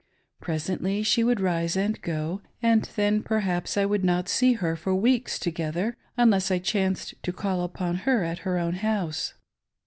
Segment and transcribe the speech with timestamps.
[0.39, 4.75] Presently she would rise and go, and then, per haps, I would not see her
[4.75, 9.35] for weeks together, unless I chanced to call upon her at her own house.